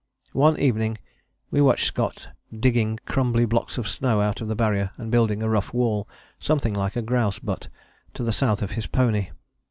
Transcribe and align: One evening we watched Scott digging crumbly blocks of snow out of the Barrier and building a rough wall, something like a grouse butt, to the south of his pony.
One 0.33 0.59
evening 0.59 0.97
we 1.51 1.61
watched 1.61 1.85
Scott 1.85 2.29
digging 2.51 2.99
crumbly 3.05 3.45
blocks 3.45 3.77
of 3.77 3.87
snow 3.87 4.19
out 4.19 4.41
of 4.41 4.47
the 4.47 4.55
Barrier 4.55 4.89
and 4.97 5.11
building 5.11 5.43
a 5.43 5.47
rough 5.49 5.75
wall, 5.75 6.09
something 6.39 6.73
like 6.73 6.95
a 6.95 7.03
grouse 7.03 7.37
butt, 7.37 7.67
to 8.15 8.23
the 8.23 8.33
south 8.33 8.63
of 8.63 8.71
his 8.71 8.87
pony. 8.87 9.29